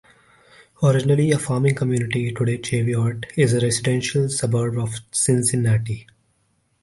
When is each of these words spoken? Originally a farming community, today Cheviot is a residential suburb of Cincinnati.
Originally 0.81 1.29
a 1.29 1.37
farming 1.37 1.75
community, 1.75 2.31
today 2.31 2.57
Cheviot 2.57 3.23
is 3.37 3.53
a 3.53 3.59
residential 3.61 4.27
suburb 4.29 4.79
of 4.79 4.99
Cincinnati. 5.11 6.07